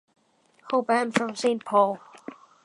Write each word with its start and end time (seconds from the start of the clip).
Hoban 0.71 1.13
from 1.13 1.35
Saint 1.35 1.63
Paul. 1.63 1.99